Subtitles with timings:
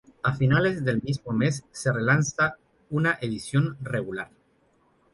[0.23, 2.57] A finales del mismo mes se relanza
[2.89, 4.31] en una edición regular.